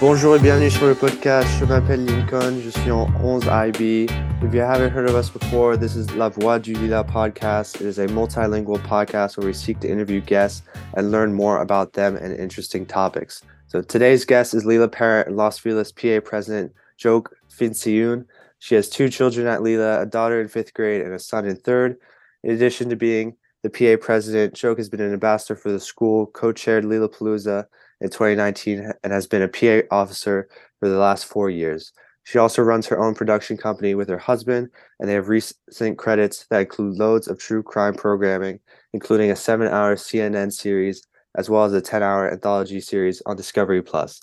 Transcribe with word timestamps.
Bonjour 0.00 0.36
et 0.36 0.38
bienvenue 0.38 0.70
sur 0.70 0.86
le 0.86 0.94
podcast. 0.94 1.48
Je 1.58 1.64
m'appelle 1.64 2.04
Lincoln, 2.04 2.60
je 2.62 2.70
suis 2.70 2.92
en 2.92 3.08
11 3.20 3.46
IB. 3.46 4.08
If 4.44 4.54
you 4.54 4.60
haven't 4.60 4.92
heard 4.92 5.10
of 5.10 5.16
us 5.16 5.28
before, 5.28 5.76
this 5.76 5.96
is 5.96 6.08
La 6.14 6.28
Voix 6.28 6.60
du 6.60 6.72
Lila 6.74 7.02
podcast. 7.02 7.80
It 7.80 7.86
is 7.88 7.98
a 7.98 8.06
multilingual 8.06 8.78
podcast 8.86 9.36
where 9.36 9.48
we 9.48 9.52
seek 9.52 9.80
to 9.80 9.88
interview 9.88 10.20
guests 10.20 10.62
and 10.94 11.10
learn 11.10 11.32
more 11.32 11.60
about 11.62 11.94
them 11.94 12.14
and 12.14 12.32
interesting 12.32 12.86
topics. 12.86 13.42
So 13.66 13.82
today's 13.82 14.24
guest 14.24 14.54
is 14.54 14.64
Lila 14.64 14.86
parent 14.86 15.26
and 15.26 15.36
Los 15.36 15.58
Feliz 15.58 15.90
PA 15.90 16.20
president 16.24 16.72
Joke 16.96 17.36
Fincioen. 17.50 18.24
She 18.60 18.76
has 18.76 18.88
two 18.88 19.08
children 19.08 19.48
at 19.48 19.64
Lila, 19.64 20.02
a 20.02 20.06
daughter 20.06 20.40
in 20.40 20.46
fifth 20.46 20.74
grade 20.74 21.02
and 21.02 21.12
a 21.12 21.18
son 21.18 21.44
in 21.44 21.56
third. 21.56 21.96
In 22.44 22.52
addition 22.52 22.88
to 22.90 22.94
being 22.94 23.34
the 23.64 23.68
PA 23.68 24.00
president, 24.00 24.54
Joke 24.54 24.78
has 24.78 24.88
been 24.88 25.00
an 25.00 25.12
ambassador 25.12 25.56
for 25.56 25.72
the 25.72 25.80
school, 25.80 26.26
co-chaired 26.26 26.84
Lila 26.84 27.08
Palooza, 27.08 27.66
in 28.00 28.10
2019 28.10 28.92
and 29.02 29.12
has 29.12 29.26
been 29.26 29.42
a 29.42 29.48
PA 29.48 29.86
officer 29.94 30.48
for 30.80 30.88
the 30.88 30.98
last 30.98 31.26
four 31.26 31.50
years. 31.50 31.92
She 32.24 32.38
also 32.38 32.62
runs 32.62 32.86
her 32.86 33.02
own 33.02 33.14
production 33.14 33.56
company 33.56 33.94
with 33.94 34.08
her 34.10 34.18
husband, 34.18 34.68
and 35.00 35.08
they 35.08 35.14
have 35.14 35.28
recent 35.28 35.96
credits 35.96 36.46
that 36.50 36.60
include 36.60 36.98
loads 36.98 37.26
of 37.26 37.38
true 37.38 37.62
crime 37.62 37.94
programming, 37.94 38.60
including 38.92 39.30
a 39.30 39.36
seven 39.36 39.68
hour 39.68 39.96
CNN 39.96 40.52
series, 40.52 41.06
as 41.36 41.48
well 41.48 41.64
as 41.64 41.72
a 41.72 41.80
10 41.80 42.02
hour 42.02 42.30
anthology 42.30 42.80
series 42.80 43.22
on 43.24 43.36
Discovery 43.36 43.82
Plus. 43.82 44.20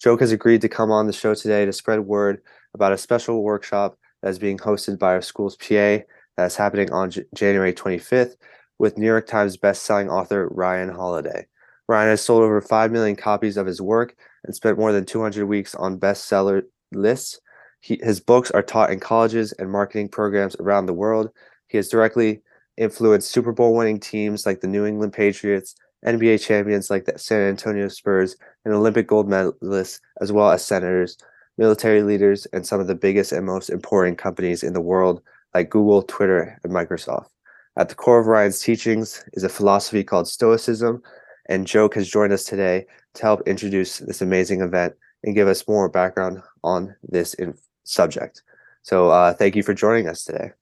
Joke 0.00 0.20
has 0.20 0.30
agreed 0.30 0.60
to 0.60 0.68
come 0.68 0.92
on 0.92 1.08
the 1.08 1.12
show 1.12 1.34
today 1.34 1.64
to 1.66 1.72
spread 1.72 2.00
word 2.00 2.40
about 2.74 2.92
a 2.92 2.98
special 2.98 3.42
workshop 3.42 3.98
that 4.22 4.28
is 4.28 4.38
being 4.38 4.58
hosted 4.58 4.98
by 4.98 5.14
our 5.14 5.22
school's 5.22 5.56
PA 5.56 5.98
that 6.36 6.46
is 6.46 6.56
happening 6.56 6.92
on 6.92 7.10
J- 7.10 7.24
January 7.34 7.72
25th 7.72 8.36
with 8.78 8.96
New 8.96 9.06
York 9.06 9.26
Times 9.26 9.56
bestselling 9.56 10.08
author 10.08 10.48
Ryan 10.52 10.90
Holiday. 10.90 11.46
Ryan 11.88 12.10
has 12.10 12.20
sold 12.20 12.42
over 12.42 12.60
5 12.60 12.92
million 12.92 13.16
copies 13.16 13.56
of 13.56 13.66
his 13.66 13.80
work 13.80 14.14
and 14.44 14.54
spent 14.54 14.78
more 14.78 14.92
than 14.92 15.06
200 15.06 15.46
weeks 15.46 15.74
on 15.74 15.98
bestseller 15.98 16.62
lists. 16.92 17.40
He, 17.80 17.98
his 18.02 18.20
books 18.20 18.50
are 18.50 18.62
taught 18.62 18.90
in 18.90 19.00
colleges 19.00 19.52
and 19.52 19.70
marketing 19.70 20.08
programs 20.08 20.54
around 20.56 20.86
the 20.86 20.92
world. 20.92 21.30
He 21.68 21.78
has 21.78 21.88
directly 21.88 22.42
influenced 22.76 23.30
Super 23.30 23.52
Bowl 23.52 23.74
winning 23.74 24.00
teams 24.00 24.44
like 24.44 24.60
the 24.60 24.66
New 24.66 24.84
England 24.84 25.12
Patriots, 25.12 25.74
NBA 26.04 26.44
champions 26.44 26.90
like 26.90 27.06
the 27.06 27.18
San 27.18 27.40
Antonio 27.48 27.88
Spurs, 27.88 28.36
and 28.64 28.74
Olympic 28.74 29.06
gold 29.06 29.28
medalists, 29.28 30.00
as 30.20 30.30
well 30.30 30.50
as 30.50 30.64
senators, 30.64 31.16
military 31.56 32.02
leaders, 32.02 32.46
and 32.52 32.66
some 32.66 32.80
of 32.80 32.86
the 32.86 32.94
biggest 32.94 33.32
and 33.32 33.46
most 33.46 33.70
important 33.70 34.18
companies 34.18 34.62
in 34.62 34.74
the 34.74 34.80
world 34.80 35.22
like 35.54 35.70
Google, 35.70 36.02
Twitter, 36.02 36.58
and 36.62 36.72
Microsoft. 36.72 37.28
At 37.76 37.88
the 37.88 37.94
core 37.94 38.20
of 38.20 38.26
Ryan's 38.26 38.60
teachings 38.60 39.24
is 39.32 39.44
a 39.44 39.48
philosophy 39.48 40.04
called 40.04 40.28
Stoicism 40.28 41.02
and 41.48 41.66
Joke 41.66 41.94
has 41.94 42.08
joined 42.08 42.32
us 42.32 42.44
today 42.44 42.86
to 43.14 43.22
help 43.22 43.46
introduce 43.46 43.98
this 43.98 44.20
amazing 44.22 44.60
event 44.60 44.94
and 45.24 45.34
give 45.34 45.48
us 45.48 45.66
more 45.66 45.88
background 45.88 46.42
on 46.62 46.94
this 47.02 47.34
in- 47.34 47.58
subject. 47.84 48.42
So, 48.82 49.10
uh, 49.10 49.34
thank 49.34 49.56
you 49.56 49.62
for 49.62 49.74
joining 49.74 50.08
us 50.08 50.24
today. 50.24 50.52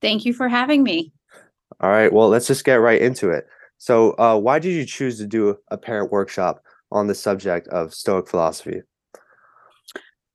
Thank 0.00 0.24
you 0.24 0.32
for 0.32 0.48
having 0.48 0.82
me. 0.82 1.12
All 1.80 1.90
right, 1.90 2.12
well, 2.12 2.28
let's 2.28 2.46
just 2.46 2.64
get 2.64 2.76
right 2.76 3.00
into 3.00 3.30
it. 3.30 3.46
So, 3.78 4.12
uh, 4.18 4.36
why 4.36 4.58
did 4.58 4.72
you 4.72 4.84
choose 4.84 5.18
to 5.18 5.26
do 5.26 5.56
a 5.70 5.76
parent 5.76 6.10
workshop 6.10 6.62
on 6.90 7.06
the 7.06 7.14
subject 7.14 7.68
of 7.68 7.94
Stoic 7.94 8.28
philosophy? 8.28 8.82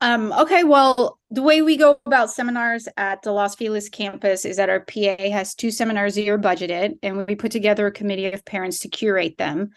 Um, 0.03 0.33
okay, 0.33 0.65
well, 0.65 1.17
the 1.31 1.41
way 1.41 1.61
we 1.61 1.77
go 1.77 1.97
about 2.05 2.29
seminars 2.29 2.89
at 2.97 3.21
the 3.21 3.31
Los 3.31 3.55
Feliz 3.55 3.87
campus 3.87 4.43
is 4.43 4.57
that 4.57 4.67
our 4.67 4.81
PA 4.81 5.15
has 5.31 5.55
two 5.55 5.71
seminars 5.71 6.17
a 6.17 6.23
year 6.23 6.37
budgeted, 6.37 6.97
and 7.01 7.25
we 7.25 7.35
put 7.35 7.53
together 7.53 7.87
a 7.87 7.91
committee 7.91 8.25
of 8.25 8.43
parents 8.43 8.79
to 8.79 8.89
curate 8.89 9.37
them. 9.37 9.69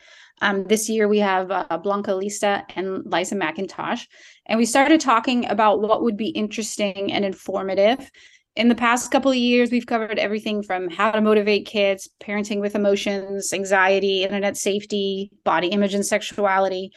Um, 0.43 0.65
this 0.65 0.89
year 0.89 1.07
we 1.07 1.21
have 1.21 1.53
uh, 1.53 1.79
Blanca 1.81 2.11
Lista 2.11 2.65
and 2.75 3.05
Liza 3.07 3.37
McIntosh, 3.37 4.09
and 4.47 4.59
we 4.59 4.65
started 4.65 5.01
talking 5.01 5.47
about 5.47 5.81
what 5.81 6.03
would 6.03 6.17
be 6.17 6.31
interesting 6.31 7.13
and 7.13 7.25
informative. 7.25 8.11
In 8.57 8.67
the 8.67 8.75
past 8.75 9.13
couple 9.13 9.31
of 9.31 9.37
years, 9.37 9.71
we've 9.71 9.87
covered 9.87 10.19
everything 10.19 10.65
from 10.65 10.91
how 10.91 11.13
to 11.13 11.21
motivate 11.21 11.67
kids, 11.67 12.09
parenting 12.21 12.61
with 12.61 12.75
emotions, 12.75 13.53
anxiety, 13.53 14.25
internet 14.25 14.57
safety, 14.57 15.31
body 15.45 15.69
image 15.69 15.95
and 15.95 16.05
sexuality. 16.05 16.91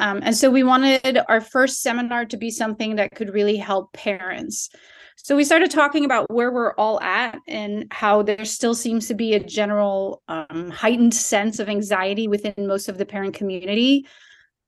Um, 0.00 0.20
and 0.22 0.36
so 0.36 0.50
we 0.50 0.62
wanted 0.62 1.18
our 1.28 1.40
first 1.40 1.82
seminar 1.82 2.24
to 2.26 2.36
be 2.36 2.50
something 2.50 2.96
that 2.96 3.14
could 3.14 3.32
really 3.32 3.56
help 3.56 3.92
parents. 3.92 4.70
So 5.16 5.36
we 5.36 5.44
started 5.44 5.70
talking 5.70 6.04
about 6.04 6.30
where 6.32 6.50
we're 6.50 6.74
all 6.74 7.00
at 7.00 7.38
and 7.46 7.86
how 7.90 8.22
there 8.22 8.44
still 8.44 8.74
seems 8.74 9.06
to 9.08 9.14
be 9.14 9.34
a 9.34 9.44
general 9.44 10.22
um, 10.28 10.70
heightened 10.70 11.14
sense 11.14 11.58
of 11.58 11.68
anxiety 11.68 12.26
within 12.26 12.66
most 12.66 12.88
of 12.88 12.98
the 12.98 13.06
parent 13.06 13.34
community. 13.34 14.06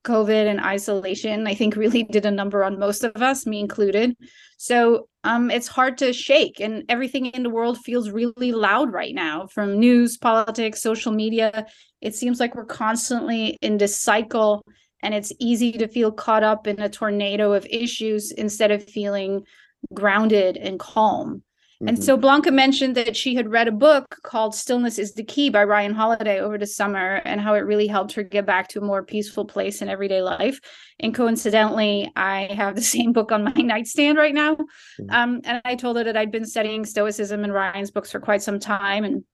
COVID 0.04 0.48
and 0.48 0.60
isolation, 0.60 1.46
I 1.46 1.54
think, 1.54 1.76
really 1.76 2.02
did 2.10 2.26
a 2.26 2.30
number 2.30 2.62
on 2.62 2.78
most 2.78 3.04
of 3.04 3.16
us, 3.22 3.46
me 3.46 3.58
included. 3.58 4.14
So 4.58 5.08
um, 5.24 5.50
it's 5.50 5.66
hard 5.66 5.98
to 5.98 6.12
shake, 6.12 6.60
and 6.60 6.84
everything 6.88 7.26
in 7.26 7.42
the 7.42 7.50
world 7.50 7.78
feels 7.78 8.10
really 8.10 8.52
loud 8.52 8.92
right 8.92 9.14
now 9.14 9.46
from 9.46 9.80
news, 9.80 10.18
politics, 10.18 10.82
social 10.82 11.10
media. 11.10 11.66
It 12.00 12.14
seems 12.14 12.38
like 12.38 12.54
we're 12.54 12.66
constantly 12.66 13.58
in 13.62 13.78
this 13.78 13.98
cycle 14.00 14.64
and 15.04 15.14
it's 15.14 15.32
easy 15.38 15.70
to 15.72 15.86
feel 15.86 16.10
caught 16.10 16.42
up 16.42 16.66
in 16.66 16.80
a 16.80 16.88
tornado 16.88 17.52
of 17.52 17.66
issues 17.68 18.32
instead 18.32 18.70
of 18.70 18.82
feeling 18.82 19.44
grounded 19.92 20.56
and 20.56 20.80
calm. 20.80 21.42
Mm-hmm. 21.84 21.88
And 21.88 22.02
so 22.02 22.16
Blanca 22.16 22.50
mentioned 22.50 22.94
that 22.96 23.14
she 23.14 23.34
had 23.34 23.50
read 23.50 23.68
a 23.68 23.72
book 23.72 24.16
called 24.22 24.54
Stillness 24.54 24.98
is 24.98 25.12
the 25.12 25.22
Key 25.24 25.50
by 25.50 25.64
Ryan 25.64 25.92
Holiday 25.92 26.40
over 26.40 26.56
the 26.56 26.66
summer 26.66 27.20
and 27.26 27.40
how 27.40 27.54
it 27.54 27.60
really 27.60 27.86
helped 27.86 28.12
her 28.14 28.22
get 28.22 28.46
back 28.46 28.68
to 28.68 28.78
a 28.78 28.84
more 28.84 29.02
peaceful 29.02 29.44
place 29.44 29.82
in 29.82 29.90
everyday 29.90 30.22
life. 30.22 30.58
And 31.00 31.14
coincidentally, 31.14 32.10
I 32.16 32.48
have 32.54 32.74
the 32.74 32.82
same 32.96 33.12
book 33.12 33.30
on 33.30 33.44
my 33.44 33.52
nightstand 33.52 34.16
right 34.16 34.34
now. 34.34 34.54
Mm-hmm. 34.54 35.10
Um, 35.10 35.40
and 35.44 35.60
I 35.66 35.74
told 35.74 35.98
her 35.98 36.04
that 36.04 36.16
I'd 36.16 36.32
been 36.32 36.46
studying 36.46 36.86
Stoicism 36.86 37.44
and 37.44 37.52
Ryan's 37.52 37.90
books 37.90 38.10
for 38.10 38.20
quite 38.20 38.42
some 38.42 38.58
time. 38.58 39.04
And 39.04 39.24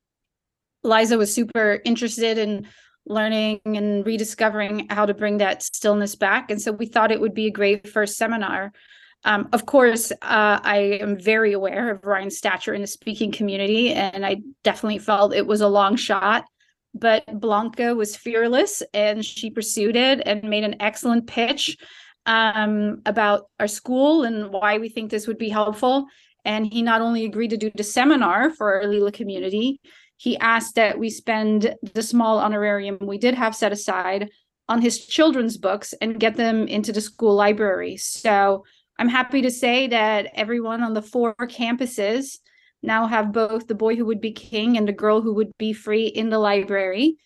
Liza 0.83 1.17
was 1.17 1.33
super 1.33 1.81
interested 1.85 2.39
in 2.39 2.67
learning 3.07 3.61
and 3.65 4.05
rediscovering 4.07 4.87
how 4.91 5.07
to 5.07 5.15
bring 5.15 5.39
that 5.39 5.63
stillness 5.63 6.15
back. 6.15 6.51
And 6.51 6.61
so 6.61 6.73
we 6.73 6.87
thought 6.87 7.13
it 7.13 7.21
would 7.21 7.35
be 7.35 7.47
a 7.47 7.51
great 7.51 7.89
first 7.89 8.17
seminar. 8.17 8.73
Um, 9.25 9.49
of 9.53 9.67
course, 9.67 10.13
uh, 10.13 10.61
I 10.63 10.99
am 11.01 11.19
very 11.19 11.53
aware 11.53 11.91
of 11.91 12.05
Ryan's 12.05 12.39
stature 12.39 12.73
in 12.73 12.81
the 12.81 12.87
speaking 12.87 13.33
community, 13.33 13.93
and 13.93 14.25
I 14.25 14.39
definitely 14.65 14.99
felt 14.99 15.35
it 15.35 15.47
was 15.47 15.61
a 15.61 15.69
long 15.69 15.97
shot. 15.97 16.45
But 16.95 17.25
Blanca 17.39 17.95
was 17.95 18.17
fearless 18.17 18.83
and 18.93 19.25
she 19.25 19.51
pursued 19.51 19.95
it 19.95 20.23
and 20.27 20.43
made 20.43 20.65
an 20.65 20.75
excellent 20.81 21.29
pitch 21.29 21.77
um, 22.27 23.01
about 23.07 23.47
our 23.61 23.69
school 23.69 24.25
and 24.25 24.51
why 24.51 24.79
we 24.79 24.89
think 24.89 25.11
this 25.11 25.29
would 25.29 25.39
be 25.39 25.49
helpful. 25.49 26.07
And 26.45 26.67
he 26.67 26.83
not 26.83 27.01
only 27.01 27.25
agreed 27.25 27.51
to 27.51 27.57
do 27.57 27.71
the 27.73 27.85
seminar 27.85 28.51
for 28.51 28.75
our 28.75 28.89
Lila 28.89 29.13
community, 29.13 29.81
he 30.21 30.37
asked 30.37 30.75
that 30.75 30.99
we 30.99 31.09
spend 31.09 31.75
the 31.95 32.03
small 32.03 32.41
honorarium 32.41 32.99
we 33.01 33.17
did 33.17 33.35
have 33.35 33.57
set 33.57 33.73
aside 33.73 34.29
on 34.69 34.83
his 34.83 35.07
children's 35.07 35.57
books 35.57 35.95
and 36.03 36.21
get 36.21 36.37
them 36.37 36.69
into 36.69 36.93
the 36.93 37.01
school 37.01 37.35
library. 37.35 37.97
So 37.97 38.67
I'm 38.99 39.09
happy 39.09 39.41
to 39.41 39.51
say 39.51 39.87
that 39.87 40.27
everyone 40.35 40.83
on 40.83 40.93
the 40.93 41.01
four 41.01 41.35
campuses 41.45 42.37
now 42.83 43.07
have 43.07 43.33
both 43.33 43.67
the 43.67 43.75
boy 43.75 43.97
who 43.97 44.05
would 44.05 44.21
be 44.21 44.33
king 44.33 44.77
and 44.77 44.87
the 44.87 44.93
girl 44.93 45.23
who 45.23 45.33
would 45.33 45.57
be 45.57 45.73
free 45.73 46.09
in 46.09 46.29
the 46.29 46.39
library. 46.39 47.17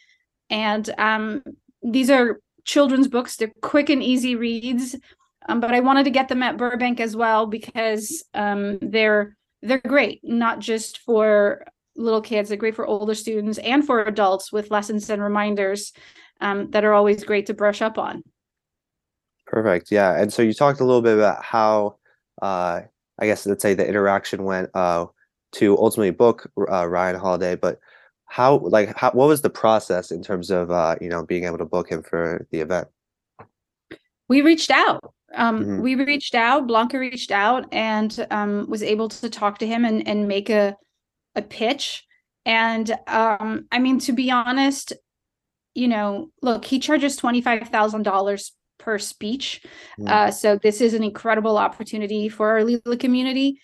And 0.49 0.89
um, 0.97 1.43
these 1.83 2.11
are 2.11 2.39
children's 2.65 3.09
books, 3.09 3.35
they're 3.35 3.51
quick 3.61 3.91
and 3.91 4.05
easy 4.05 4.37
reads. 4.37 4.95
Um, 5.49 5.59
but 5.59 5.75
I 5.75 5.81
wanted 5.81 6.05
to 6.05 6.11
get 6.11 6.29
them 6.29 6.45
at 6.45 6.57
Burbank 6.57 7.01
as 7.01 7.17
well 7.17 7.47
because 7.47 8.25
um, 8.35 8.79
they're 8.81 9.37
they're 9.63 9.81
great, 9.85 10.21
not 10.23 10.61
just 10.61 10.99
for 10.99 11.65
little 11.97 12.21
kids, 12.21 12.49
they're 12.49 12.59
great 12.59 12.75
for 12.75 12.87
older 12.87 13.15
students 13.15 13.59
and 13.59 13.87
for 13.87 14.03
adults 14.03 14.53
with 14.53 14.71
lessons 14.71 15.09
and 15.11 15.23
reminders 15.23 15.93
um, 16.41 16.71
that 16.71 16.85
are 16.85 16.93
always 16.93 17.25
great 17.25 17.47
to 17.47 17.55
brush 17.55 17.83
up 17.83 17.99
on. 17.99 18.23
Perfect. 19.47 19.91
Yeah. 19.91 20.21
And 20.21 20.33
so 20.33 20.43
you 20.43 20.53
talked 20.53 20.81
a 20.81 20.85
little 20.85 21.03
bit 21.03 21.17
about 21.17 21.45
how, 21.45 21.97
uh, 22.43 22.81
I 23.19 23.27
guess, 23.27 23.47
let's 23.47 23.63
say 23.63 23.75
the 23.75 23.87
interaction 23.87 24.45
went 24.45 24.71
uh, 24.75 25.07
to 25.53 25.79
ultimately 25.79 26.11
book 26.11 26.51
uh, 26.71 26.87
Ryan 26.89 27.17
Holiday, 27.17 27.55
but 27.55 27.79
how, 28.27 28.59
like, 28.59 28.97
how, 28.97 29.13
what 29.13 29.29
was 29.29 29.43
the 29.43 29.51
process 29.51 30.11
in 30.11 30.23
terms 30.23 30.51
of, 30.51 30.71
uh, 30.71 30.97
you 31.01 31.09
know, 31.09 31.25
being 31.25 31.45
able 31.45 31.59
to 31.59 31.65
book 31.65 31.89
him 31.89 32.03
for 32.03 32.47
the 32.51 32.61
event? 32.61 32.89
We 34.29 34.43
reached 34.43 34.71
out. 34.71 35.15
Um, 35.35 35.61
mm-hmm. 35.61 35.81
We 35.83 35.95
reached 35.95 36.35
out. 36.35 36.67
Blanca 36.67 36.99
reached 36.99 37.31
out 37.31 37.67
and 37.73 38.27
um, 38.31 38.69
was 38.69 38.83
able 38.83 39.09
to 39.11 39.31
talk 39.31 39.59
to 39.59 39.67
him 39.67 39.85
and, 39.85 40.07
and 40.09 40.27
make 40.27 40.51
a 40.51 40.77
a 41.35 41.43
pitch. 41.43 42.05
And 42.47 42.91
um, 43.07 43.67
I 43.73 43.79
mean, 43.79 43.99
to 44.01 44.13
be 44.13 44.31
honest, 44.31 44.93
you 45.75 45.89
know, 45.89 46.31
look, 46.43 46.65
he 46.65 46.79
charges 46.79 47.19
$25,000 47.19 48.51
per 48.79 48.99
speech. 48.99 49.63
Mm. 49.99 50.09
Uh, 50.09 50.31
so 50.31 50.57
this 50.57 50.81
is 50.81 50.95
an 50.95 51.03
incredible 51.03 51.57
opportunity 51.57 52.29
for 52.29 52.51
our 52.51 52.65
Lila 52.65 52.97
community. 52.97 53.61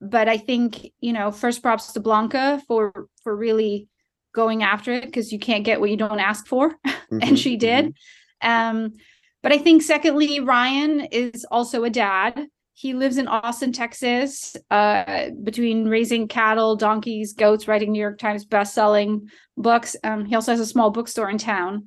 But 0.00 0.28
I 0.28 0.36
think, 0.36 0.92
you 1.00 1.12
know, 1.12 1.30
first 1.30 1.62
props 1.62 1.92
to 1.92 2.00
Blanca 2.00 2.62
for 2.66 3.08
for 3.22 3.34
really 3.34 3.88
going 4.34 4.62
after 4.62 4.92
it 4.92 5.06
because 5.06 5.32
you 5.32 5.38
can't 5.38 5.64
get 5.64 5.80
what 5.80 5.90
you 5.90 5.96
don't 5.96 6.20
ask 6.20 6.46
for. 6.46 6.74
Mm-hmm, 7.12 7.28
and 7.28 7.38
she 7.38 7.56
did. 7.56 7.94
Mm-hmm. 8.42 8.76
Um, 8.76 8.94
but 9.42 9.52
I 9.52 9.58
think 9.58 9.82
secondly, 9.82 10.40
Ryan 10.40 11.00
is 11.00 11.44
also 11.50 11.84
a 11.84 11.90
dad. 11.90 12.46
He 12.76 12.92
lives 12.92 13.18
in 13.18 13.28
Austin, 13.28 13.72
Texas, 13.72 14.56
uh, 14.70 15.30
between 15.42 15.88
raising 15.88 16.26
cattle, 16.26 16.74
donkeys, 16.74 17.32
goats, 17.32 17.68
writing 17.68 17.92
New 17.92 18.00
York 18.00 18.18
Times 18.18 18.44
best-selling 18.44 19.28
books. 19.56 19.94
Um, 20.02 20.24
he 20.24 20.34
also 20.34 20.50
has 20.50 20.60
a 20.60 20.66
small 20.66 20.90
bookstore 20.90 21.30
in 21.30 21.38
town. 21.38 21.86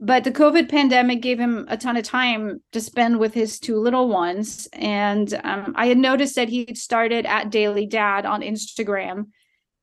But 0.00 0.24
the 0.24 0.32
COVID 0.32 0.68
pandemic 0.68 1.22
gave 1.22 1.38
him 1.38 1.64
a 1.68 1.76
ton 1.76 1.96
of 1.96 2.02
time 2.02 2.60
to 2.72 2.80
spend 2.80 3.18
with 3.18 3.32
his 3.32 3.58
two 3.58 3.78
little 3.78 4.08
ones. 4.08 4.68
And 4.72 5.32
um, 5.44 5.72
I 5.76 5.86
had 5.86 5.96
noticed 5.96 6.34
that 6.34 6.50
he'd 6.50 6.76
started 6.76 7.24
at 7.24 7.50
Daily 7.50 7.86
Dad 7.86 8.26
on 8.26 8.42
Instagram. 8.42 9.28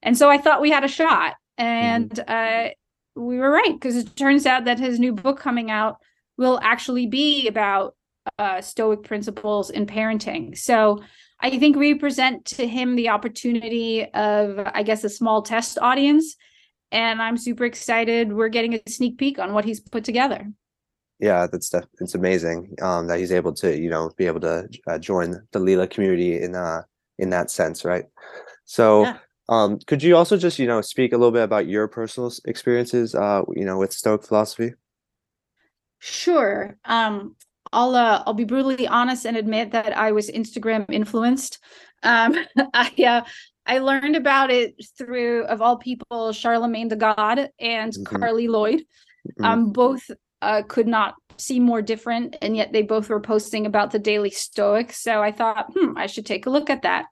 And 0.04 0.16
so 0.18 0.30
I 0.30 0.38
thought 0.38 0.62
we 0.62 0.70
had 0.70 0.84
a 0.84 0.90
shot. 0.90 1.36
And 1.58 2.12
mm-hmm. 2.12 2.68
uh, 2.68 2.70
we 3.16 3.38
were 3.38 3.50
right, 3.50 3.74
because 3.74 3.96
it 3.96 4.16
turns 4.16 4.46
out 4.46 4.66
that 4.66 4.78
his 4.78 5.00
new 5.00 5.14
book 5.14 5.40
coming 5.40 5.72
out 5.72 5.98
will 6.38 6.60
actually 6.62 7.08
be 7.08 7.48
about 7.48 7.96
uh, 8.38 8.62
Stoic 8.62 9.04
principles 9.04 9.70
in 9.70 9.86
parenting. 9.86 10.58
So 10.58 11.00
I 11.40 11.58
think 11.58 11.76
we 11.76 11.96
present 11.96 12.46
to 12.46 12.68
him 12.68 12.96
the 12.96 13.10
opportunity 13.10 14.06
of, 14.14 14.60
I 14.74 14.84
guess, 14.84 15.04
a 15.04 15.10
small 15.10 15.42
test 15.42 15.78
audience. 15.80 16.36
And 16.92 17.22
I'm 17.22 17.38
super 17.38 17.66
excited. 17.66 18.32
We're 18.32 18.50
getting 18.50 18.76
a 18.76 18.82
sneak 18.88 19.18
peek 19.18 19.40
on 19.40 19.54
what 19.54 19.66
he's 19.66 19.80
put 19.80 20.04
together. 20.04 20.52
Yeah, 21.20 21.48
that's 21.52 21.70
def- 21.70 21.86
it's 22.00 22.16
amazing 22.16 22.76
um, 22.82 23.08
that 23.08 23.20
he's 23.20 23.32
able 23.32 23.54
to, 23.54 23.78
you 23.78 23.90
know, 23.90 24.12
be 24.18 24.26
able 24.26 24.42
to 24.42 24.68
uh, 24.88 24.98
join 25.00 25.42
the 25.52 25.60
Lila 25.60 25.88
community 25.88 26.42
in 26.42 26.56
uh 26.56 26.82
in 27.20 27.30
that 27.30 27.52
sense, 27.52 27.86
right? 27.86 28.06
So, 28.66 29.04
yeah. 29.04 29.18
um, 29.50 29.80
could 29.86 30.02
you 30.02 30.16
also 30.16 30.36
just, 30.38 30.60
you 30.60 30.68
know, 30.68 30.82
speak 30.82 31.14
a 31.14 31.18
little 31.18 31.32
bit 31.32 31.44
about 31.44 31.68
your 31.68 31.88
personal 31.88 32.32
experiences, 32.46 33.14
uh, 33.14 33.44
you 33.56 33.66
know, 33.66 33.78
with 33.78 33.94
Stoic 33.94 34.24
philosophy? 34.24 34.74
Sure. 36.00 36.76
Um, 36.86 37.36
I'll 37.74 37.96
uh, 37.96 38.24
I'll 38.26 38.34
be 38.34 38.46
brutally 38.46 38.88
honest 38.88 39.26
and 39.26 39.36
admit 39.36 39.72
that 39.72 39.98
I 39.98 40.12
was 40.12 40.30
Instagram 40.30 40.86
influenced. 40.90 41.60
Um, 42.04 42.36
I 42.74 42.92
uh, 43.06 43.22
I 43.66 43.80
learned 43.80 44.16
about 44.16 44.52
it 44.52 44.76
through, 44.98 45.46
of 45.46 45.62
all 45.62 45.78
people, 45.78 46.32
Charlemagne 46.34 46.90
the 46.90 46.96
God 46.96 47.50
and 47.60 47.94
mm-hmm. 47.94 48.16
Carli 48.16 48.48
Lloyd. 48.48 48.80
Mm-hmm. 48.80 49.46
Um, 49.46 49.72
both 49.72 50.04
uh, 50.42 50.64
could 50.68 50.88
not 50.88 51.16
seem 51.38 51.64
more 51.64 51.82
different, 51.82 52.36
and 52.42 52.56
yet 52.56 52.74
they 52.74 52.82
both 52.82 53.10
were 53.10 53.22
posting 53.22 53.66
about 53.66 53.92
the 53.92 54.00
Daily 54.00 54.30
Stoic. 54.30 54.92
So 54.92 55.22
I 55.22 55.32
thought, 55.32 55.72
hmm, 55.74 55.98
I 55.98 56.08
should 56.08 56.26
take 56.26 56.46
a 56.46 56.50
look 56.50 56.70
at 56.70 56.82
that. 56.82 57.06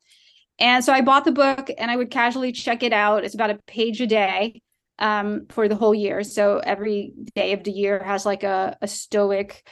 And 0.60 0.84
so 0.84 0.94
I 0.94 1.02
bought 1.02 1.26
the 1.26 1.32
book, 1.32 1.70
and 1.78 1.90
I 1.90 1.96
would 1.96 2.12
casually 2.12 2.52
check 2.52 2.84
it 2.84 2.94
out. 2.94 3.24
It's 3.24 3.34
about 3.34 3.50
a 3.50 3.60
page 3.66 4.02
a 4.02 4.08
day 4.08 4.62
um, 5.00 5.48
for 5.50 5.68
the 5.68 5.76
whole 5.76 5.96
year. 5.96 6.24
So 6.24 6.58
every 6.58 7.14
day 7.34 7.54
of 7.54 7.64
the 7.64 7.72
year 7.72 8.04
has 8.04 8.26
like 8.26 8.44
a, 8.44 8.78
a 8.82 8.88
Stoic 8.88 9.66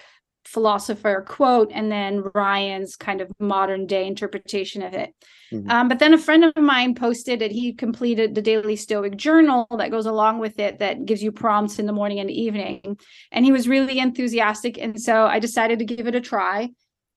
philosopher 0.49 1.23
quote 1.27 1.71
and 1.71 1.91
then 1.91 2.23
Ryan's 2.33 2.95
kind 2.95 3.21
of 3.21 3.31
modern 3.39 3.85
day 3.85 4.07
interpretation 4.07 4.81
of 4.81 4.93
it. 4.93 5.13
Mm-hmm. 5.53 5.69
Um, 5.69 5.87
but 5.87 5.99
then 5.99 6.13
a 6.13 6.17
friend 6.17 6.43
of 6.43 6.57
mine 6.57 6.95
posted 6.95 7.39
that 7.39 7.51
he 7.51 7.73
completed 7.73 8.33
the 8.33 8.41
daily 8.41 8.75
Stoic 8.75 9.15
journal 9.15 9.67
that 9.77 9.91
goes 9.91 10.07
along 10.07 10.39
with 10.39 10.59
it 10.59 10.79
that 10.79 11.05
gives 11.05 11.21
you 11.21 11.31
prompts 11.31 11.77
in 11.77 11.85
the 11.85 11.93
morning 11.93 12.19
and 12.19 12.31
evening. 12.31 12.97
And 13.31 13.45
he 13.45 13.51
was 13.51 13.67
really 13.67 13.99
enthusiastic. 13.99 14.79
And 14.79 14.99
so 14.99 15.25
I 15.25 15.37
decided 15.37 15.79
to 15.79 15.85
give 15.85 16.07
it 16.07 16.15
a 16.15 16.21
try 16.21 16.69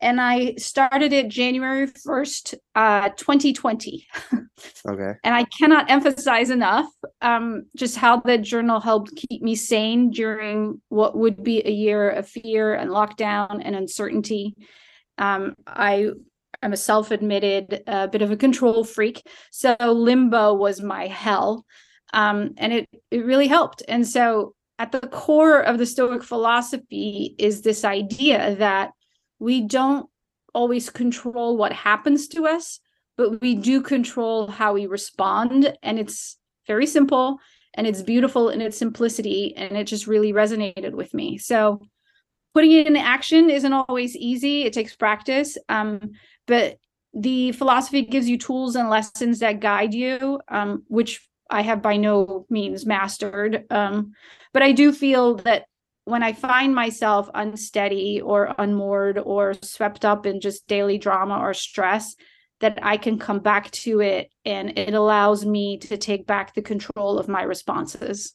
and 0.03 0.21
I 0.21 0.57
started 0.57 1.13
it 1.13 1.29
January 1.29 1.87
1st, 1.87 2.55
uh, 2.75 3.09
2020. 3.11 4.07
okay. 4.87 5.13
And 5.25 5.35
I 5.35 5.45
cannot 5.45 5.91
emphasize 5.91 6.51
enough 6.51 6.87
um, 7.21 7.67
just 7.77 7.97
how 7.97 8.19
the 8.21 8.37
journal 8.37 8.81
helped 8.81 9.15
keep 9.15 9.43
me 9.43 9.55
sane 9.55 10.11
during 10.11 10.83
what 10.89 11.17
would 11.17 11.43
be 11.43 11.63
a 11.65 11.71
year 11.71 12.11
of 12.11 12.29
fear 12.29 12.75
and 12.75 12.91
lockdown 12.91 13.63
and 13.65 13.77
uncertainty. 13.77 14.57
Um, 15.19 15.55
I 15.67 16.11
am 16.63 16.73
a 16.73 16.77
self-admitted 16.77 17.85
uh, 17.87 18.09
bit 18.09 18.23
of 18.23 18.33
a 18.33 18.37
control 18.37 18.83
freak, 18.83 19.25
so 19.53 19.77
limbo 19.81 20.55
was 20.55 20.81
my 20.83 21.07
hell, 21.07 21.65
um, 22.13 22.55
and 22.57 22.73
it 22.73 22.89
it 23.11 23.25
really 23.25 23.47
helped. 23.47 23.83
And 23.87 24.07
so, 24.07 24.55
at 24.79 24.91
the 24.91 25.01
core 25.01 25.61
of 25.61 25.79
the 25.79 25.87
Stoic 25.87 26.25
philosophy 26.25 27.35
is 27.39 27.63
this 27.63 27.85
idea 27.85 28.57
that 28.57 28.93
we 29.43 29.61
don't 29.61 30.09
always 30.55 30.89
control 30.89 31.57
what 31.57 31.73
happens 31.73 32.29
to 32.29 32.47
us, 32.47 32.79
but 33.17 33.41
we 33.41 33.57
do 33.57 33.83
control 33.83 34.47
how 34.47 34.75
we 34.75 34.87
respond. 34.87 35.77
And 35.83 35.99
it's 35.99 36.39
very 36.69 36.87
simple 36.87 37.39
and 37.75 37.85
it's 37.87 38.03
beautiful 38.03 38.51
in 38.51 38.61
its 38.61 38.79
simplicity. 38.79 39.55
And 39.57 39.77
it 39.77 39.85
just 39.85 40.07
really 40.07 40.33
resonated 40.33 40.93
with 40.93 41.13
me. 41.13 41.39
So 41.39 41.83
putting 42.55 42.71
it 42.71 42.87
into 42.87 43.01
action 43.01 43.51
isn't 43.51 43.73
always 43.73 44.15
easy, 44.15 44.63
it 44.63 44.75
takes 44.75 44.95
practice. 44.95 45.59
Um, 45.69 46.13
but 46.47 46.77
the 47.13 47.51
philosophy 47.53 48.03
gives 48.03 48.29
you 48.29 48.39
tools 48.39 48.77
and 48.77 48.89
lessons 48.89 49.41
that 49.41 49.59
guide 49.59 49.93
you, 49.93 50.41
um, 50.49 50.85
which 50.87 51.21
I 51.51 51.63
have 51.63 51.83
by 51.83 51.97
no 51.97 52.47
means 52.49 52.87
mastered. 52.87 53.65
Um, 53.71 54.13
but 54.53 54.63
I 54.63 54.71
do 54.71 54.93
feel 54.93 55.35
that 55.37 55.67
when 56.05 56.23
I 56.23 56.33
find 56.33 56.75
myself 56.75 57.31
unsteady 57.35 58.21
or 58.21 58.55
unmoored 58.59 59.19
or 59.19 59.55
swept 59.63 60.05
up 60.05 60.27
in 60.27 60.41
just 60.41 60.67
daily 60.67 60.99
drama 60.99 61.39
or 61.39 61.55
stress, 61.55 62.17
that 62.61 62.79
I 62.83 62.97
can 62.97 63.19
come 63.19 63.41
back 63.41 63.71
to 63.73 64.01
it 64.01 64.31
and 64.45 64.79
it 64.79 64.95
allows 64.95 65.45
me 65.45 65.79
to 65.79 65.97
take 65.97 66.27
back 66.27 66.55
the 66.55 66.63
control 66.63 67.19
of 67.19 67.29
my 67.29 67.43
responses. 67.43 68.35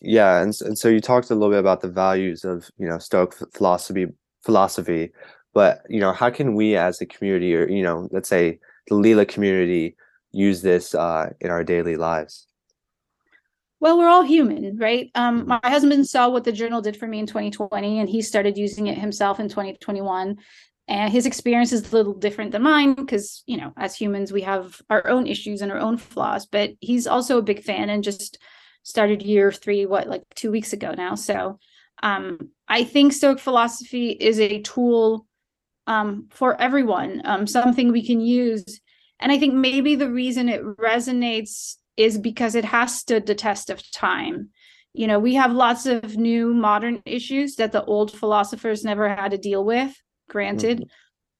Yeah, 0.00 0.42
and, 0.42 0.54
and 0.62 0.78
so 0.78 0.88
you 0.88 1.00
talked 1.00 1.30
a 1.30 1.34
little 1.34 1.50
bit 1.50 1.60
about 1.60 1.80
the 1.80 1.90
values 1.90 2.44
of 2.44 2.70
you 2.78 2.88
know 2.88 2.98
Stoic 2.98 3.34
philosophy 3.54 4.06
philosophy, 4.42 5.10
but 5.54 5.82
you 5.88 6.00
know 6.00 6.12
how 6.12 6.30
can 6.30 6.54
we 6.54 6.76
as 6.76 7.00
a 7.00 7.06
community 7.06 7.54
or 7.54 7.68
you 7.68 7.82
know 7.82 8.08
let's 8.10 8.28
say 8.28 8.58
the 8.88 8.94
Lila 8.94 9.24
community 9.24 9.96
use 10.32 10.60
this 10.60 10.94
uh, 10.94 11.30
in 11.40 11.50
our 11.50 11.64
daily 11.64 11.96
lives? 11.96 12.46
Well 13.84 13.98
we're 13.98 14.08
all 14.08 14.22
human 14.22 14.78
right? 14.78 15.10
Um 15.14 15.40
mm-hmm. 15.40 15.48
my 15.48 15.60
husband 15.62 16.08
saw 16.08 16.30
what 16.30 16.44
the 16.44 16.58
journal 16.60 16.80
did 16.80 16.96
for 16.96 17.06
me 17.06 17.18
in 17.18 17.26
2020 17.26 18.00
and 18.00 18.08
he 18.08 18.22
started 18.22 18.56
using 18.56 18.86
it 18.86 18.96
himself 18.96 19.38
in 19.38 19.48
2021 19.48 20.38
and 20.88 21.12
his 21.12 21.26
experience 21.26 21.72
is 21.72 21.92
a 21.92 21.96
little 21.96 22.14
different 22.14 22.52
than 22.52 22.62
mine 22.62 22.94
because 22.94 23.44
you 23.46 23.58
know 23.58 23.72
as 23.76 23.94
humans 23.94 24.32
we 24.32 24.40
have 24.40 24.80
our 24.88 25.06
own 25.06 25.26
issues 25.26 25.60
and 25.60 25.70
our 25.70 25.78
own 25.78 25.98
flaws. 25.98 26.46
But 26.46 26.70
he's 26.80 27.06
also 27.06 27.36
a 27.36 27.48
big 27.50 27.62
fan 27.62 27.90
and 27.90 28.02
just 28.02 28.38
started 28.84 29.22
year 29.22 29.52
three 29.52 29.84
what 29.84 30.08
like 30.08 30.22
two 30.34 30.50
weeks 30.50 30.72
ago 30.72 30.94
now. 30.96 31.14
So 31.14 31.58
um 32.02 32.38
i 32.66 32.84
think 32.84 33.12
stoic 33.12 33.38
philosophy 33.38 34.10
is 34.10 34.40
a 34.40 34.62
tool 34.62 35.26
um 35.86 36.26
for 36.30 36.60
everyone 36.60 37.20
um 37.26 37.46
something 37.46 37.92
we 37.92 38.06
can 38.06 38.20
use. 38.22 38.80
And 39.20 39.30
i 39.30 39.38
think 39.38 39.52
maybe 39.52 39.94
the 39.94 40.10
reason 40.10 40.48
it 40.48 40.62
resonates 40.62 41.76
is 41.96 42.18
because 42.18 42.54
it 42.54 42.64
has 42.64 42.98
stood 42.98 43.26
the 43.26 43.34
test 43.34 43.70
of 43.70 43.90
time. 43.90 44.50
You 44.92 45.06
know, 45.06 45.18
we 45.18 45.34
have 45.34 45.52
lots 45.52 45.86
of 45.86 46.16
new 46.16 46.54
modern 46.54 47.02
issues 47.04 47.56
that 47.56 47.72
the 47.72 47.84
old 47.84 48.12
philosophers 48.12 48.84
never 48.84 49.08
had 49.08 49.32
to 49.32 49.38
deal 49.38 49.64
with, 49.64 50.00
granted. 50.28 50.78
Mm-hmm. 50.78 50.88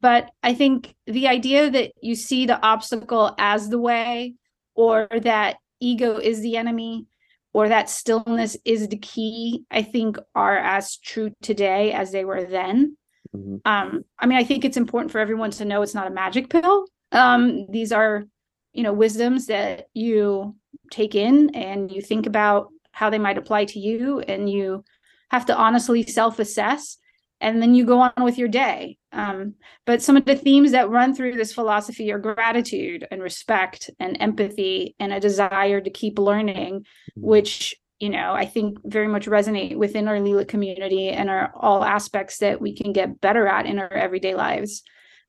But 0.00 0.30
I 0.42 0.54
think 0.54 0.94
the 1.06 1.28
idea 1.28 1.70
that 1.70 1.92
you 2.02 2.14
see 2.14 2.46
the 2.46 2.60
obstacle 2.60 3.34
as 3.38 3.68
the 3.68 3.78
way, 3.78 4.34
or 4.74 5.08
that 5.22 5.56
ego 5.80 6.18
is 6.18 6.40
the 6.40 6.56
enemy, 6.56 7.06
or 7.52 7.68
that 7.68 7.88
stillness 7.88 8.56
is 8.64 8.88
the 8.88 8.98
key, 8.98 9.64
I 9.70 9.82
think 9.82 10.18
are 10.34 10.58
as 10.58 10.96
true 10.98 11.32
today 11.40 11.92
as 11.92 12.10
they 12.10 12.24
were 12.24 12.44
then. 12.44 12.96
Mm-hmm. 13.34 13.56
Um, 13.64 14.04
I 14.18 14.26
mean, 14.26 14.36
I 14.36 14.44
think 14.44 14.64
it's 14.64 14.76
important 14.76 15.12
for 15.12 15.20
everyone 15.20 15.52
to 15.52 15.64
know 15.64 15.82
it's 15.82 15.94
not 15.94 16.08
a 16.08 16.14
magic 16.14 16.50
pill. 16.50 16.86
Um, 17.12 17.66
these 17.70 17.92
are 17.92 18.24
you 18.74 18.82
know 18.82 18.92
wisdoms 18.92 19.46
that 19.46 19.88
you 19.94 20.54
take 20.90 21.14
in 21.14 21.54
and 21.54 21.90
you 21.90 22.02
think 22.02 22.26
about 22.26 22.68
how 22.92 23.08
they 23.08 23.18
might 23.18 23.38
apply 23.38 23.64
to 23.64 23.78
you 23.78 24.20
and 24.20 24.50
you 24.50 24.84
have 25.30 25.46
to 25.46 25.56
honestly 25.56 26.02
self-assess 26.02 26.98
and 27.40 27.60
then 27.60 27.74
you 27.74 27.84
go 27.84 28.00
on 28.00 28.12
with 28.20 28.36
your 28.36 28.48
day 28.48 28.98
um, 29.12 29.54
but 29.86 30.02
some 30.02 30.16
of 30.16 30.24
the 30.24 30.36
themes 30.36 30.72
that 30.72 30.90
run 30.90 31.14
through 31.14 31.34
this 31.34 31.52
philosophy 31.52 32.12
are 32.12 32.18
gratitude 32.18 33.06
and 33.10 33.22
respect 33.22 33.90
and 33.98 34.16
empathy 34.20 34.94
and 34.98 35.12
a 35.12 35.20
desire 35.20 35.80
to 35.80 35.90
keep 35.90 36.18
learning 36.18 36.80
mm-hmm. 36.80 37.26
which 37.26 37.74
you 38.00 38.10
know 38.10 38.32
i 38.32 38.44
think 38.44 38.78
very 38.84 39.08
much 39.08 39.26
resonate 39.26 39.76
within 39.76 40.08
our 40.08 40.20
lila 40.20 40.44
community 40.44 41.08
and 41.08 41.30
are 41.30 41.52
all 41.54 41.84
aspects 41.84 42.38
that 42.38 42.60
we 42.60 42.74
can 42.74 42.92
get 42.92 43.20
better 43.20 43.46
at 43.46 43.66
in 43.66 43.78
our 43.78 43.92
everyday 43.92 44.34
lives 44.34 44.82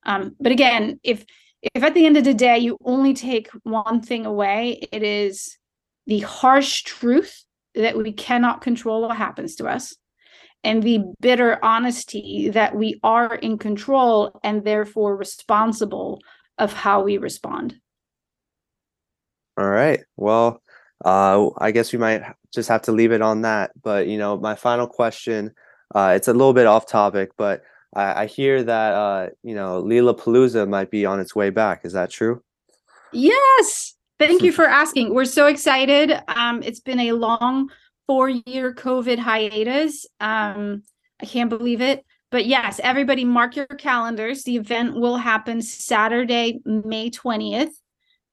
um, 0.06 0.36
but 0.40 0.52
again 0.52 1.00
if 1.04 1.26
if 1.74 1.84
at 1.84 1.94
the 1.94 2.06
end 2.06 2.18
of 2.18 2.24
the 2.24 2.34
day 2.34 2.58
you 2.58 2.78
only 2.86 3.14
take 3.14 3.50
one 3.64 4.02
thing 4.02 4.26
away, 4.26 4.88
it 4.92 5.04
is 5.04 5.58
the 6.06 6.20
harsh 6.20 6.84
truth 6.84 7.44
that 7.74 7.98
we 7.98 8.12
cannot 8.12 8.62
control 8.62 9.02
what 9.02 9.18
happens 9.18 9.56
to 9.56 9.68
us 9.68 9.96
and 10.64 10.82
the 10.82 11.00
bitter 11.20 11.64
honesty 11.64 12.50
that 12.50 12.76
we 12.76 13.00
are 13.04 13.36
in 13.36 13.58
control 13.58 14.40
and 14.44 14.64
therefore 14.64 15.16
responsible 15.16 16.20
of 16.58 16.74
how 16.74 17.04
we 17.04 17.18
respond. 17.18 17.76
All 19.58 19.70
right. 19.70 20.02
Well, 20.18 20.62
uh, 21.04 21.50
I 21.58 21.72
guess 21.72 21.94
we 21.94 22.00
might 22.00 22.24
just 22.54 22.70
have 22.70 22.84
to 22.84 22.92
leave 22.92 23.12
it 23.12 23.22
on 23.22 23.42
that. 23.42 23.72
But 23.82 24.08
you 24.08 24.18
know, 24.18 24.38
my 24.38 24.56
final 24.56 24.88
question 24.88 25.54
Uh, 25.94 26.14
it's 26.16 26.28
a 26.28 26.34
little 26.34 26.54
bit 26.54 26.66
off 26.66 26.88
topic, 26.88 27.30
but 27.38 27.62
I, 27.96 28.24
I 28.24 28.26
hear 28.26 28.64
that 28.64 28.94
uh, 28.94 29.30
you 29.44 29.56
know 29.56 29.80
Lila 29.80 30.16
Palooza 30.16 30.68
might 30.68 30.92
be 30.92 31.06
on 31.06 31.20
its 31.20 31.36
way 31.36 31.50
back. 31.50 31.86
Is 31.86 31.94
that 31.94 32.10
true? 32.10 32.42
Yes. 33.12 33.94
Thank 34.18 34.44
you 34.44 34.52
for 34.52 34.66
asking. 34.66 35.14
We're 35.14 35.26
so 35.26 35.48
excited. 35.48 36.14
Um, 36.30 36.64
it's 36.64 36.80
been 36.80 37.02
a 37.02 37.12
long 37.12 37.70
four-year 38.08 38.74
COVID 38.74 39.20
hiatus. 39.20 40.06
Um, 40.22 40.84
I 41.22 41.26
can't 41.26 41.50
believe 41.50 41.82
it. 41.82 42.06
But 42.32 42.46
yes, 42.46 42.80
everybody 42.84 43.24
mark 43.26 43.56
your 43.56 43.66
calendars. 43.66 44.44
The 44.44 44.58
event 44.58 44.96
will 44.96 45.18
happen 45.18 45.62
Saturday, 45.62 46.60
May 46.66 47.10
20th, 47.10 47.72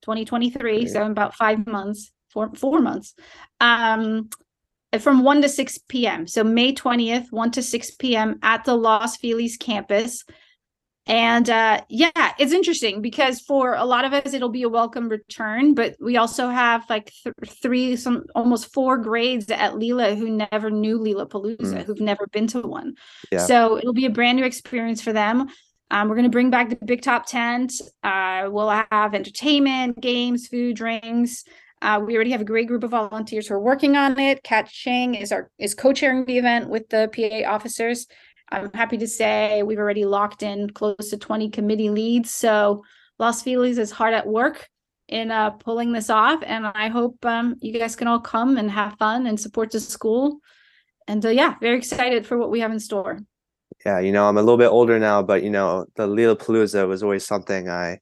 2023. 0.03 0.89
So 0.89 1.05
in 1.05 1.13
about 1.13 1.35
five 1.35 1.67
months, 1.67 2.11
four 2.31 2.51
four 2.55 2.81
months. 2.81 3.15
Um, 3.61 4.29
from 5.01 5.25
1 5.25 5.43
to 5.43 5.49
6 5.49 5.79
p.m. 5.89 6.27
So 6.27 6.45
May 6.45 6.75
20th, 6.75 7.31
1 7.31 7.51
to 7.53 7.63
6 7.63 7.91
p.m. 7.93 8.39
at 8.43 8.65
the 8.65 8.77
Los 8.77 9.17
Feliz 9.17 9.57
campus. 9.57 10.25
And 11.07 11.51
uh, 11.51 11.83
yeah, 11.89 12.33
it's 12.39 12.53
interesting 12.53 13.03
because 13.03 13.41
for 13.41 13.75
a 13.75 13.85
lot 13.85 14.05
of 14.05 14.13
us, 14.13 14.35
it'll 14.35 14.51
be 14.51 14.63
a 14.63 14.69
welcome 14.69 15.09
return. 15.09 15.75
But 15.75 15.97
we 16.01 16.17
also 16.17 16.49
have 16.49 16.89
like 16.89 17.13
th- 17.25 17.35
three, 17.61 17.97
some 17.97 18.25
almost 18.37 18.73
four 18.73 18.99
grades 18.99 19.51
at 19.51 19.77
Lila 19.77 20.15
who 20.15 20.29
never 20.29 20.71
knew 20.71 20.99
Lila 20.99 21.27
Palooza, 21.27 21.75
mm. 21.75 21.85
who've 21.85 22.01
never 22.01 22.27
been 22.29 22.47
to 22.49 22.61
one. 22.61 22.95
Yeah. 23.33 23.47
So 23.47 23.79
it'll 23.79 23.93
be 23.93 24.07
a 24.07 24.11
brand 24.11 24.39
new 24.39 24.45
experience 24.45 25.03
for 25.03 25.13
them. 25.13 25.49
Um, 25.91 26.09
we're 26.09 26.15
going 26.15 26.25
to 26.25 26.31
bring 26.31 26.51
back 26.51 26.71
the 26.71 26.79
big 26.87 27.03
top 27.03 27.27
tent. 27.27 27.75
Uh, 28.03 28.49
we'll 28.49 28.71
have 28.71 29.15
entertainment, 29.15 30.01
games, 30.01 30.47
food, 30.47 30.77
drinks. 30.77 31.45
Uh, 31.83 31.99
we 31.99 32.15
already 32.15 32.31
have 32.31 32.41
a 32.41 32.45
great 32.45 32.69
group 32.69 32.85
of 32.85 32.93
volunteers 32.93 33.49
who 33.49 33.55
are 33.55 33.61
working 33.61 33.97
on 33.97 34.19
it. 34.19 34.45
Kat 34.45 34.69
Chang 34.69 35.17
is 35.17 35.33
our 35.33 35.51
is 35.59 35.75
co-chairing 35.75 36.25
the 36.25 36.39
event 36.39 36.69
with 36.69 36.89
the 36.91 37.11
PA 37.13 37.51
officers. 37.53 38.07
I'm 38.51 38.73
happy 38.73 38.97
to 38.99 39.09
say 39.09 39.65
we've 39.65 39.79
already 39.79 40.05
locked 40.05 40.45
in 40.45 40.71
close 40.71 41.11
to 41.11 41.17
20 41.17 41.51
committee 41.51 41.91
leads. 41.91 42.31
So 42.31 42.85
Los 43.19 43.43
Feliz 43.43 43.79
is 43.79 43.91
hard 43.91 44.15
at 44.15 44.27
work 44.27 44.69
in 45.09 45.33
uh, 45.33 45.51
pulling 45.51 45.91
this 45.91 46.09
off, 46.09 46.41
and 46.47 46.67
I 46.67 46.89
hope 46.89 47.25
um, 47.25 47.57
you 47.61 47.77
guys 47.77 47.97
can 47.97 48.07
all 48.07 48.21
come 48.21 48.59
and 48.59 48.71
have 48.71 48.97
fun 48.99 49.27
and 49.27 49.39
support 49.39 49.73
the 49.73 49.81
school. 49.81 50.39
And 51.09 51.27
uh, 51.27 51.31
yeah, 51.31 51.57
very 51.61 51.79
excited 51.79 52.27
for 52.27 52.39
what 52.39 52.51
we 52.51 52.61
have 52.61 52.71
in 52.71 52.79
store. 52.79 53.19
Yeah, 53.85 53.99
you 53.99 54.13
know, 54.13 54.29
I'm 54.29 54.39
a 54.39 54.43
little 54.43 54.57
bit 54.57 54.69
older 54.69 55.01
now, 55.01 55.21
but 55.21 55.43
you 55.43 55.51
know, 55.51 55.87
the 55.97 56.07
Lila 56.07 56.37
Palooza 56.37 56.87
was 56.87 57.03
always 57.03 57.27
something 57.27 57.69
I 57.69 57.99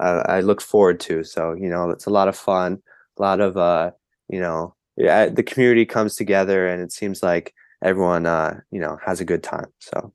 uh, 0.00 0.22
I 0.26 0.40
looked 0.40 0.62
forward 0.62 1.00
to. 1.00 1.24
So 1.24 1.54
you 1.54 1.68
know, 1.68 1.90
it's 1.90 2.06
a 2.06 2.10
lot 2.10 2.28
of 2.28 2.36
fun 2.36 2.80
a 3.18 3.22
lot 3.22 3.40
of 3.40 3.56
uh 3.56 3.90
you 4.28 4.40
know 4.40 4.74
yeah 4.96 5.28
the 5.28 5.42
community 5.42 5.84
comes 5.84 6.14
together 6.14 6.66
and 6.66 6.82
it 6.82 6.92
seems 6.92 7.22
like 7.22 7.54
everyone 7.82 8.26
uh 8.26 8.60
you 8.70 8.80
know 8.80 8.98
has 9.04 9.20
a 9.20 9.24
good 9.24 9.42
time 9.42 9.66
so 9.78 10.12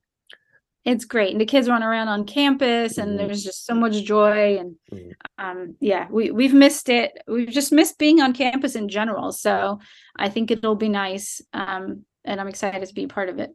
it's 0.86 1.06
great 1.06 1.32
and 1.32 1.42
the 1.42 1.46
kids 1.46 1.68
run 1.68 1.84
around 1.84 2.08
on 2.08 2.26
campus 2.26 2.98
and 2.98 3.10
mm-hmm. 3.10 3.28
there's 3.28 3.44
just 3.44 3.66
so 3.66 3.74
much 3.74 4.04
joy 4.04 4.58
and 4.58 4.76
mm-hmm. 4.92 5.12
um 5.46 5.76
yeah 5.80 6.08
we 6.10 6.32
we've 6.32 6.54
missed 6.54 6.90
it 6.90 7.12
we've 7.28 7.50
just 7.50 7.72
missed 7.72 7.98
being 7.98 8.22
on 8.22 8.34
campus 8.34 8.76
in 8.76 8.88
general 8.88 9.32
so 9.32 9.80
i 10.18 10.30
think 10.30 10.52
it'll 10.52 10.76
be 10.76 10.90
nice 10.90 11.42
um 11.54 12.06
and 12.24 12.40
i'm 12.40 12.48
excited 12.48 12.88
to 12.88 12.94
be 12.94 13.08
part 13.08 13.30
of 13.30 13.40
it 13.40 13.52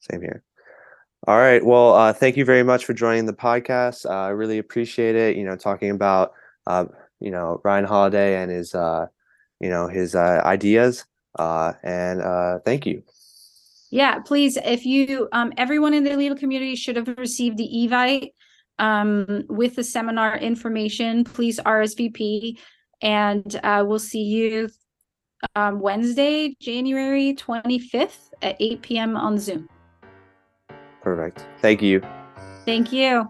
same 0.00 0.20
here 0.20 0.42
all 1.26 1.38
right 1.38 1.64
well 1.64 1.94
uh 1.94 2.12
thank 2.12 2.36
you 2.36 2.44
very 2.44 2.62
much 2.62 2.84
for 2.84 2.92
joining 2.92 3.26
the 3.26 3.32
podcast 3.32 4.04
uh, 4.04 4.26
i 4.26 4.28
really 4.28 4.58
appreciate 4.58 5.16
it 5.16 5.36
you 5.36 5.44
know 5.44 5.56
talking 5.56 5.90
about 5.90 6.32
uh 6.66 6.84
you 7.20 7.30
know 7.30 7.60
Ryan 7.64 7.84
Holiday 7.84 8.40
and 8.40 8.50
his 8.50 8.74
uh, 8.74 9.06
you 9.60 9.68
know 9.68 9.88
his 9.88 10.14
uh, 10.14 10.42
ideas. 10.44 11.04
Uh, 11.38 11.74
and 11.82 12.22
uh, 12.22 12.58
thank 12.60 12.86
you. 12.86 13.02
Yeah, 13.90 14.18
please. 14.18 14.56
If 14.56 14.84
you, 14.84 15.28
um, 15.32 15.52
everyone 15.56 15.94
in 15.94 16.02
the 16.02 16.16
Lila 16.16 16.36
community 16.36 16.76
should 16.76 16.96
have 16.96 17.08
received 17.18 17.56
the 17.56 17.68
evite 17.68 18.32
um, 18.78 19.44
with 19.48 19.76
the 19.76 19.84
seminar 19.84 20.36
information. 20.38 21.24
Please 21.24 21.60
RSVP, 21.60 22.58
and 23.02 23.60
uh, 23.62 23.84
we'll 23.86 23.98
see 23.98 24.22
you 24.22 24.68
um, 25.54 25.80
Wednesday, 25.80 26.56
January 26.60 27.34
twenty 27.34 27.78
fifth 27.78 28.34
at 28.42 28.56
eight 28.60 28.82
p.m. 28.82 29.16
on 29.16 29.38
Zoom. 29.38 29.68
Perfect. 31.02 31.46
Thank 31.60 31.82
you. 31.82 32.02
Thank 32.64 32.92
you. 32.92 33.28